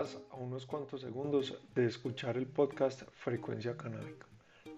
[0.00, 4.24] Estás a unos cuantos segundos de escuchar el podcast Frecuencia Canábica.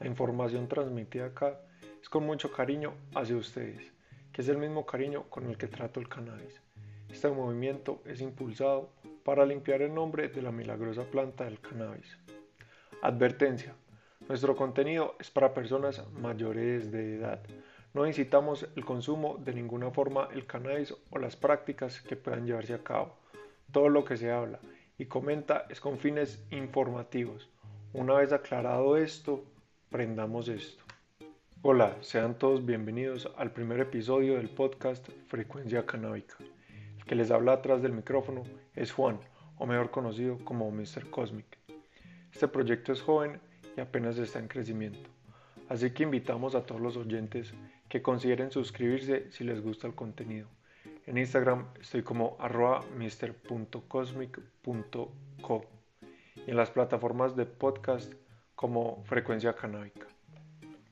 [0.00, 1.60] La información transmitida acá
[2.02, 3.92] es con mucho cariño hacia ustedes,
[4.32, 6.60] que es el mismo cariño con el que trato el cannabis.
[7.08, 8.90] Este movimiento es impulsado
[9.22, 12.18] para limpiar el nombre de la milagrosa planta del cannabis.
[13.00, 13.76] Advertencia.
[14.28, 17.40] Nuestro contenido es para personas mayores de edad.
[17.94, 22.74] No incitamos el consumo de ninguna forma el cannabis o las prácticas que puedan llevarse
[22.74, 23.14] a cabo.
[23.70, 24.58] Todo lo que se habla
[25.02, 27.50] y comenta es con fines informativos.
[27.92, 29.44] Una vez aclarado esto,
[29.90, 30.84] prendamos esto.
[31.62, 36.36] Hola, sean todos bienvenidos al primer episodio del podcast Frecuencia Canábica.
[36.98, 38.44] El que les habla atrás del micrófono
[38.76, 39.18] es Juan,
[39.56, 41.10] o mejor conocido como Mr.
[41.10, 41.58] Cosmic.
[42.32, 43.40] Este proyecto es joven
[43.76, 45.10] y apenas está en crecimiento,
[45.68, 47.52] así que invitamos a todos los oyentes
[47.88, 50.46] que consideren suscribirse si les gusta el contenido.
[51.04, 52.38] En Instagram estoy como
[52.96, 55.64] mister.cosmic.co
[56.46, 58.12] y en las plataformas de podcast
[58.54, 60.06] como Frecuencia Canábica.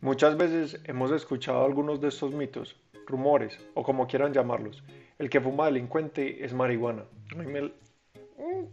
[0.00, 2.74] Muchas veces hemos escuchado algunos de estos mitos,
[3.06, 4.82] rumores o como quieran llamarlos.
[5.16, 7.04] El que fuma delincuente es marihuana.
[7.36, 8.64] Mm,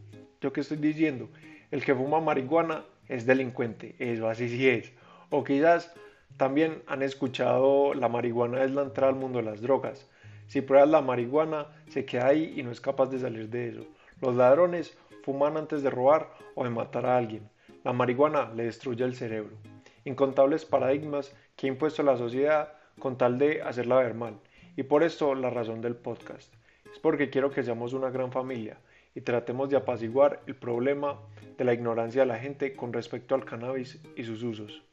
[0.41, 1.29] ¿Yo qué estoy diciendo?
[1.69, 3.95] El que fuma marihuana es delincuente.
[3.99, 4.91] Eso así sí es.
[5.29, 5.93] O quizás
[6.37, 10.09] también han escuchado la marihuana es la entrada al mundo de las drogas.
[10.47, 13.85] Si pruebas la marihuana, se queda ahí y no es capaz de salir de eso.
[14.21, 17.49] Los ladrones fuman antes de robar o de matar a alguien.
[17.83, 19.55] La marihuana le destruye el cerebro.
[20.05, 24.39] Incontables paradigmas que ha impuesto la sociedad con tal de hacerla ver mal.
[24.75, 26.53] Y por esto la razón del podcast.
[26.91, 28.77] Es porque quiero que seamos una gran familia
[29.13, 31.19] y tratemos de apaciguar el problema
[31.57, 34.83] de la ignorancia de la gente con respecto al cannabis y sus usos.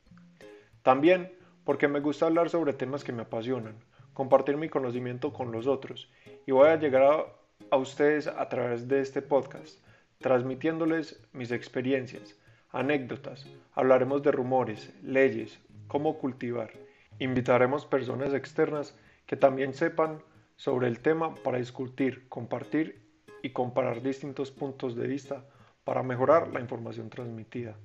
[0.83, 1.33] También
[1.65, 3.77] porque me gusta hablar sobre temas que me apasionan,
[4.15, 6.11] compartir mi conocimiento con los otros.
[6.47, 7.27] Y voy a llegar
[7.71, 9.79] a, ustedes a través de este podcast,
[10.19, 12.37] transmitiéndoles mis experiencias,
[12.71, 15.59] anécdotas, hablaremos de rumores, leyes,
[15.89, 16.71] cómo cultivar.
[17.19, 20.23] Invitaremos personas externas que también sepan
[20.57, 23.03] sobre el tema para discutir, compartir
[23.43, 25.45] y comparar distintos puntos de vista
[25.83, 27.77] para mejorar la información transmitida,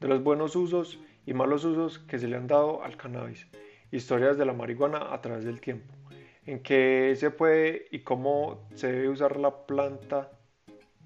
[0.00, 3.46] de los buenos usos y malos usos que se le han dado al cannabis
[3.90, 5.94] historias de la marihuana a través del tiempo,
[6.44, 10.30] en qué se puede y cómo se debe usar la planta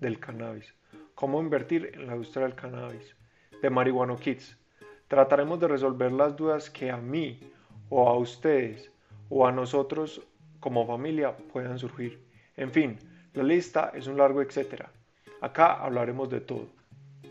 [0.01, 0.75] del cannabis,
[1.15, 3.15] cómo invertir en la industria del cannabis,
[3.61, 4.57] de Marihuana Kids.
[5.09, 7.41] Trataremos de resolver las dudas que a mí
[7.89, 8.91] o a ustedes
[9.29, 10.23] o a nosotros
[10.61, 12.21] como familia puedan surgir.
[12.57, 12.99] En fin,
[13.35, 14.91] la lista es un largo etcétera.
[15.41, 16.69] Acá hablaremos de todo.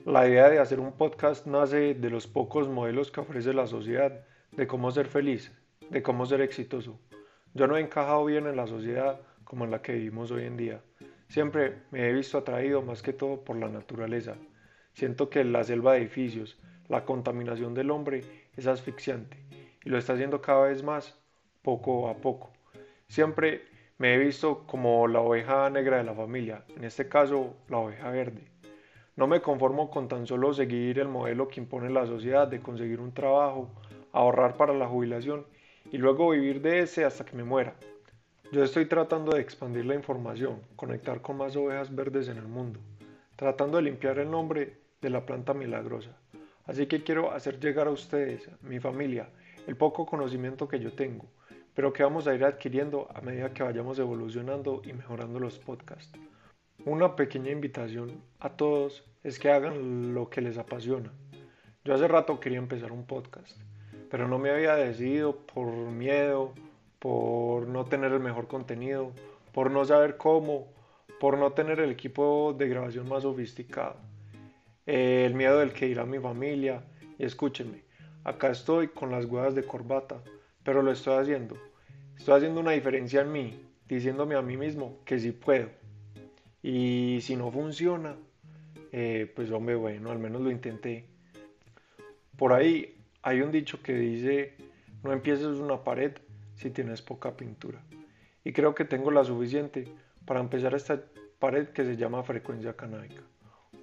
[0.05, 4.25] La idea de hacer un podcast nace de los pocos modelos que ofrece la sociedad
[4.59, 5.53] de cómo ser feliz,
[5.89, 6.99] de cómo ser exitoso.
[7.53, 10.57] Yo no he encajado bien en la sociedad como en la que vivimos hoy en
[10.57, 10.81] día.
[11.29, 14.35] Siempre me he visto atraído más que todo por la naturaleza.
[14.91, 16.59] Siento que la selva de edificios,
[16.89, 19.37] la contaminación del hombre es asfixiante
[19.85, 21.17] y lo está haciendo cada vez más,
[21.61, 22.51] poco a poco.
[23.07, 23.61] Siempre
[23.97, 28.09] me he visto como la oveja negra de la familia, en este caso la oveja
[28.09, 28.43] verde.
[29.15, 32.99] No me conformo con tan solo seguir el modelo que impone la sociedad de conseguir
[32.99, 33.69] un trabajo,
[34.11, 35.45] ahorrar para la jubilación
[35.91, 37.75] y luego vivir de ese hasta que me muera.
[38.51, 42.79] Yo estoy tratando de expandir la información, conectar con más ovejas verdes en el mundo,
[43.35, 46.17] tratando de limpiar el nombre de la planta milagrosa.
[46.65, 49.29] Así que quiero hacer llegar a ustedes, mi familia,
[49.67, 51.25] el poco conocimiento que yo tengo,
[51.75, 56.17] pero que vamos a ir adquiriendo a medida que vayamos evolucionando y mejorando los podcasts.
[56.85, 61.11] Una pequeña invitación a todos es que hagan lo que les apasiona.
[61.83, 63.57] Yo hace rato quería empezar un podcast
[64.09, 66.53] pero no me había decidido por miedo,
[66.99, 69.11] por no tener el mejor contenido,
[69.53, 70.67] por no saber cómo,
[71.19, 73.97] por no tener el equipo de grabación más sofisticado,
[74.85, 76.83] el miedo del que irá mi familia.
[77.17, 77.83] Y escúchenme,
[78.23, 80.21] acá estoy con las huevas de corbata,
[80.63, 81.57] pero lo estoy haciendo.
[82.17, 85.69] Estoy haciendo una diferencia en mí, diciéndome a mí mismo que sí puedo.
[86.61, 88.15] Y si no funciona,
[88.91, 91.05] eh, pues hombre, bueno, al menos lo intenté.
[92.37, 94.53] Por ahí hay un dicho que dice,
[95.03, 96.13] no empieces una pared
[96.55, 97.81] si tienes poca pintura.
[98.43, 99.87] Y creo que tengo la suficiente
[100.25, 101.01] para empezar esta
[101.39, 103.21] pared que se llama Frecuencia Canábica.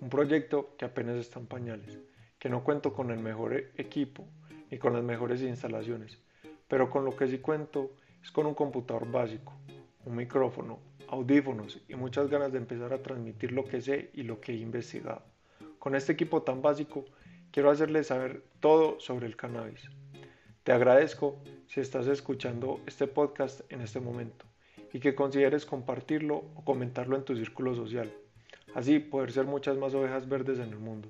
[0.01, 1.99] Un proyecto que apenas está en pañales,
[2.39, 4.27] que no cuento con el mejor equipo
[4.71, 6.19] ni con las mejores instalaciones,
[6.69, 7.93] pero con lo que sí cuento
[8.23, 9.53] es con un computador básico,
[10.05, 10.79] un micrófono,
[11.09, 14.57] audífonos y muchas ganas de empezar a transmitir lo que sé y lo que he
[14.57, 15.23] investigado.
[15.79, 17.05] Con este equipo tan básico
[17.57, 19.89] quiero hacerles saber todo sobre el cannabis.
[20.63, 24.45] Te agradezco si estás escuchando este podcast en este momento
[24.93, 28.13] y que consideres compartirlo o comentarlo en tu círculo social.
[28.75, 31.09] Así poder ser muchas más ovejas verdes en el mundo.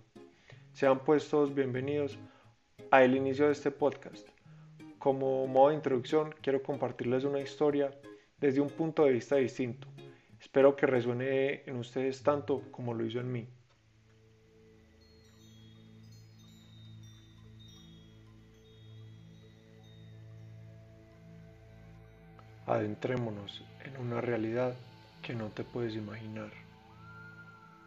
[0.73, 2.17] Sean pues todos bienvenidos
[2.93, 4.29] a el inicio de este podcast.
[5.01, 7.91] Como modo de introducción quiero compartirles una historia
[8.39, 9.89] desde un punto de vista distinto.
[10.41, 13.49] Espero que resuene en ustedes tanto como lo hizo en mí.
[22.67, 24.75] Adentrémonos en una realidad
[25.23, 26.51] que no te puedes imaginar.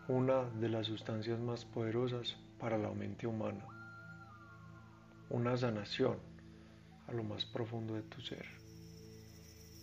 [0.08, 3.66] Una de las sustancias más poderosas para la mente humana.
[5.30, 6.16] Una sanación
[7.10, 8.46] a lo más profundo de tu ser.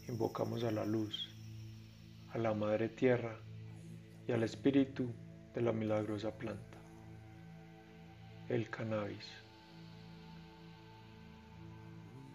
[0.09, 1.29] Invocamos a la luz,
[2.33, 3.37] a la madre tierra
[4.27, 5.13] y al espíritu
[5.55, 6.79] de la milagrosa planta,
[8.49, 9.27] el cannabis.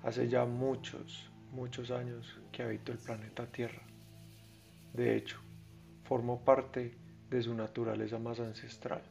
[0.04, 3.82] Hace ya muchos, muchos años que habito el planeta Tierra.
[4.94, 5.38] De hecho,
[6.04, 6.96] formo parte
[7.30, 9.02] de su naturaleza más ancestral.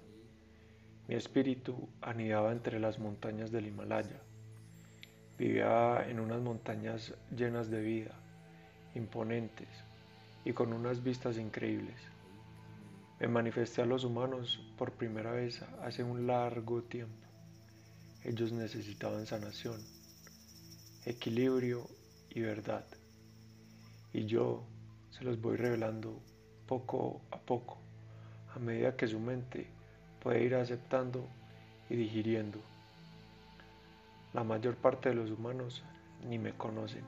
[1.08, 4.20] Mi espíritu anidaba entre las montañas del Himalaya.
[5.38, 8.14] Vivía en unas montañas llenas de vida,
[8.94, 9.69] imponentes
[10.44, 11.96] y con unas vistas increíbles.
[13.19, 17.26] Me manifesté a los humanos por primera vez hace un largo tiempo.
[18.25, 19.81] Ellos necesitaban sanación,
[21.06, 21.87] equilibrio
[22.30, 22.84] y verdad.
[24.12, 24.62] Y yo
[25.10, 26.20] se los voy revelando
[26.66, 27.78] poco a poco,
[28.54, 29.66] a medida que su mente
[30.22, 31.26] puede ir aceptando
[31.88, 32.58] y digiriendo.
[34.32, 35.82] La mayor parte de los humanos
[36.28, 37.04] ni me conocen,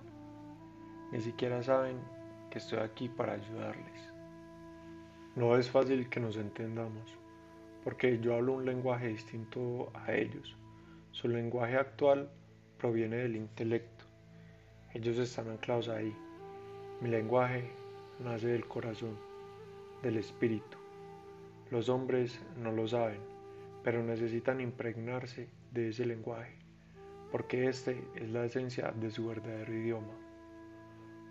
[1.12, 1.98] ni siquiera saben
[2.50, 4.12] que estoy aquí para ayudarles.
[5.36, 7.16] No es fácil que nos entendamos,
[7.84, 10.56] porque yo hablo un lenguaje distinto a ellos.
[11.12, 12.28] Su lenguaje actual
[12.78, 14.01] proviene del intelecto
[14.94, 16.14] ellos están anclados ahí.
[17.00, 17.70] Mi lenguaje
[18.20, 19.16] nace del corazón,
[20.02, 20.76] del espíritu.
[21.70, 23.20] Los hombres no lo saben,
[23.82, 26.54] pero necesitan impregnarse de ese lenguaje,
[27.30, 30.12] porque este es la esencia de su verdadero idioma.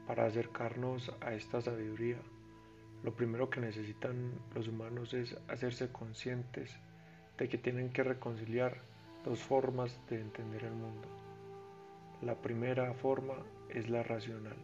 [0.07, 2.17] Para acercarnos a esta sabiduría,
[3.03, 6.75] lo primero que necesitan los humanos es hacerse conscientes
[7.37, 8.77] de que tienen que reconciliar
[9.23, 11.20] dos formas de entender el mundo
[12.21, 13.33] la primera forma
[13.69, 14.57] es la racional,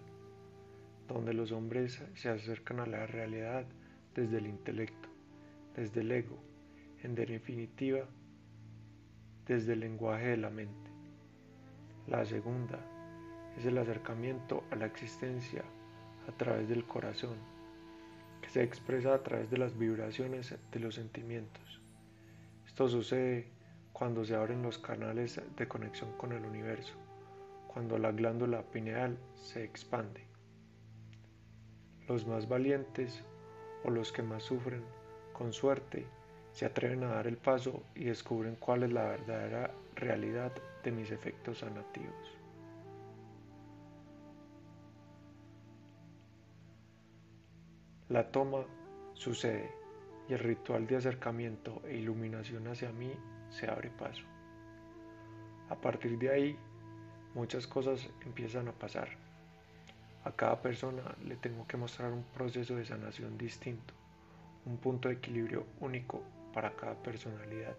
[1.07, 3.65] donde los hombres se acercan a la realidad
[4.13, 5.09] desde el intelecto,
[5.75, 6.37] desde el ego,
[7.01, 8.05] en definitiva,
[9.47, 10.91] desde el lenguaje de la mente.
[12.05, 12.79] La segunda
[13.57, 15.63] es el acercamiento a la existencia
[16.27, 17.37] a través del corazón,
[18.39, 21.81] que se expresa a través de las vibraciones de los sentimientos.
[22.67, 23.47] Esto sucede
[23.93, 27.06] cuando se abren los canales de conexión con el universo
[27.77, 30.25] cuando la glándula pineal se expande.
[32.07, 33.23] Los más valientes
[33.83, 34.81] o los que más sufren,
[35.31, 36.07] con suerte,
[36.53, 40.51] se atreven a dar el paso y descubren cuál es la verdadera realidad
[40.83, 42.39] de mis efectos sanativos.
[48.09, 48.65] La toma
[49.13, 49.69] sucede
[50.27, 53.13] y el ritual de acercamiento e iluminación hacia mí
[53.51, 54.23] se abre paso.
[55.69, 56.59] A partir de ahí
[57.37, 59.09] muchas cosas empiezan a pasar.
[60.23, 63.93] A cada persona le tengo que mostrar un proceso de sanación distinto,
[64.65, 67.75] un punto de equilibrio único para cada personalidad,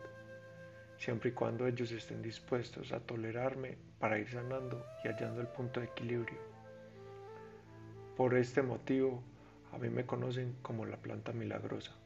[0.97, 5.81] siempre y cuando ellos estén dispuestos a tolerarme para ir sanando y hallando el punto
[5.81, 6.38] de equilibrio.
[8.17, 9.25] Por este motivo,
[9.73, 11.97] a mí me conocen como la planta milagrosa,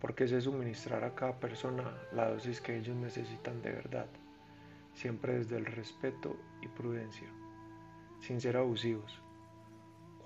[0.00, 4.06] porque sé suministrar a cada persona la dosis que ellos necesitan de verdad
[4.94, 7.28] siempre desde el respeto y prudencia,
[8.20, 9.20] sin ser abusivos.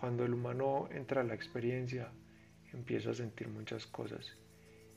[0.01, 2.11] Cuando el humano entra a la experiencia,
[2.73, 4.37] empieza a sentir muchas cosas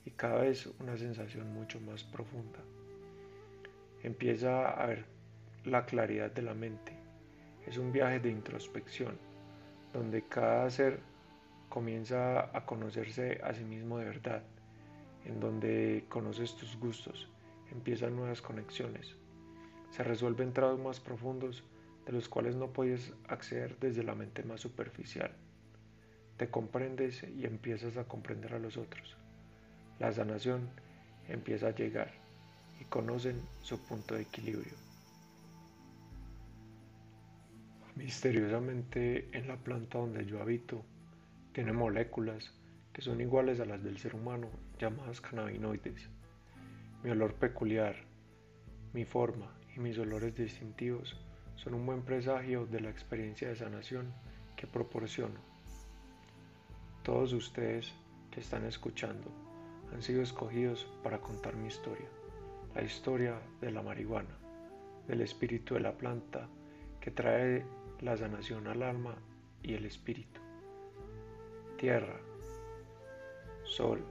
[0.06, 2.60] y cada vez una sensación mucho más profunda.
[4.04, 5.06] Empieza a ver
[5.66, 6.94] la claridad de la mente.
[7.68, 9.18] Es un viaje de introspección,
[9.94, 11.00] donde cada ser
[11.70, 14.44] comienza a conocerse a sí mismo de verdad,
[15.26, 17.30] en donde conoces tus gustos,
[17.72, 19.16] empiezan nuevas conexiones,
[19.92, 21.64] se resuelven traumas profundos
[22.06, 25.32] de los cuales no puedes acceder desde la mente más superficial.
[26.38, 29.18] Te comprendes y empiezas a comprender a los otros.
[30.00, 30.70] La sanación
[31.28, 32.12] empieza a llegar
[32.80, 34.74] y conocen su punto de equilibrio.
[37.96, 40.86] Misteriosamente en la planta donde yo habito
[41.52, 42.54] tiene moléculas
[42.94, 44.48] que son iguales a las del ser humano
[44.80, 46.10] llamadas cannabinoides.
[47.04, 47.96] Mi olor peculiar,
[48.94, 51.16] mi forma mis olores distintivos
[51.56, 54.14] son un buen presagio de la experiencia de sanación
[54.58, 55.40] que proporciono.
[57.02, 57.94] Todos ustedes
[58.30, 59.32] que están escuchando
[59.94, 62.08] han sido escogidos para contar mi historia,
[62.76, 64.38] la historia de la marihuana,
[65.08, 66.50] del espíritu de la planta
[67.00, 67.66] que trae
[68.02, 69.16] la sanación al alma
[69.64, 70.42] y el espíritu.
[71.78, 72.20] Tierra,
[73.64, 74.04] sol,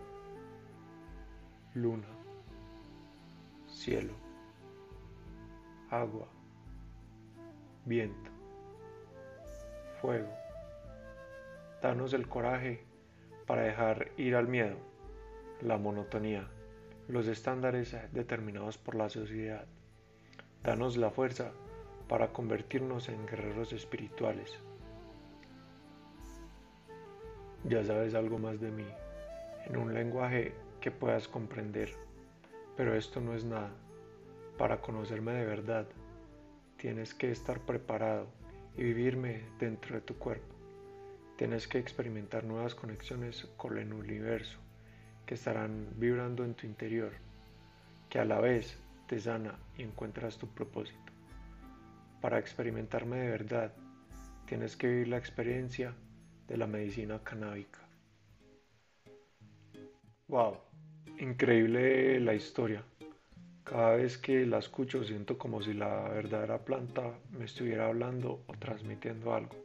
[1.75, 2.09] luna,
[3.67, 4.28] cielo,
[5.91, 6.29] agua,
[7.87, 8.31] viento,
[10.01, 10.29] fuego.
[11.81, 12.85] Danos el coraje
[13.47, 14.77] para dejar ir al miedo,
[15.63, 16.47] la monotonía,
[17.09, 19.65] los estándares determinados por la sociedad.
[20.63, 21.53] Danos la fuerza
[22.09, 24.59] para convertirnos en guerreros espirituales.
[27.65, 28.87] Ya sabes algo más de mí,
[29.67, 31.95] en un lenguaje que puedas comprender,
[32.77, 33.71] pero esto no es nada.
[34.59, 35.87] Para conocerme de verdad,
[36.79, 38.27] tienes que estar preparado
[38.77, 40.53] y vivirme dentro de tu cuerpo.
[41.37, 44.59] Tienes que experimentar nuevas conexiones con el universo
[45.27, 47.13] que estarán vibrando en tu interior,
[48.11, 51.13] que a la vez te sana y encuentras tu propósito.
[52.21, 53.73] Para experimentarme de verdad,
[54.47, 55.95] tienes que vivir la experiencia
[56.49, 57.79] de la medicina canábica.
[60.27, 60.57] Wow,
[61.21, 62.83] increíble la historia.
[63.69, 67.03] Cada vez que la escucho siento como si la verdadera planta
[67.39, 69.57] me estuviera hablando o transmitiendo algo.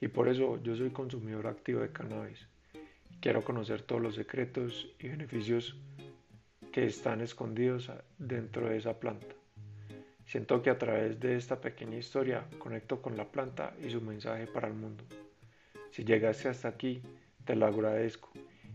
[0.00, 2.46] Y por eso yo soy consumidor activo de cannabis.
[3.20, 5.76] Quiero conocer todos los secretos y beneficios
[6.72, 9.34] que están escondidos dentro de esa planta.
[10.24, 14.46] Siento que a través de esta pequeña historia conecto con la planta y su mensaje
[14.46, 15.04] para el mundo.
[15.90, 17.02] Si llegaste hasta aquí,
[17.44, 18.30] te lo agradezco.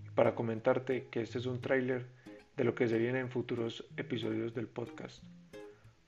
[0.05, 2.20] Y para comentarte que este es un tráiler
[2.61, 5.23] de lo que se viene en futuros episodios del podcast.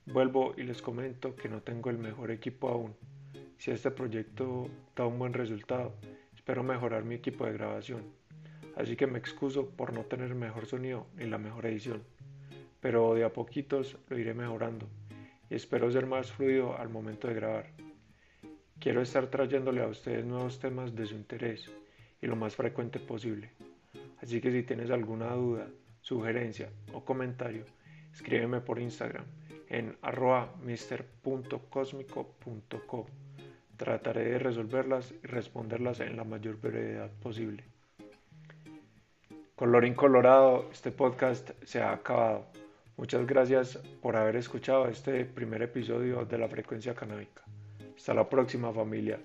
[0.06, 2.94] Vuelvo y les comento que no tengo el mejor equipo aún
[3.58, 5.96] si este proyecto da un buen resultado,
[6.36, 8.04] espero mejorar mi equipo de grabación.
[8.76, 12.04] Así que me excuso por no tener mejor sonido ni la mejor edición.
[12.82, 14.88] Pero de a poquitos lo iré mejorando
[15.50, 17.72] y espero ser más fluido al momento de grabar.
[18.80, 21.72] Quiero estar trayéndole a ustedes nuevos temas de su interés
[22.22, 23.50] y lo más frecuente posible.
[24.22, 25.68] Así que si tienes alguna duda,
[26.04, 27.66] sugerencia o comentario,
[28.14, 29.26] escríbeme por Instagram
[29.70, 30.54] en arroba.
[33.76, 37.64] Trataré de resolverlas y responderlas en la mayor brevedad posible.
[39.56, 42.46] Colorín colorado, este podcast se ha acabado.
[42.98, 47.42] Muchas gracias por haber escuchado este primer episodio de la frecuencia canábica.
[47.96, 49.20] Hasta la próxima familia.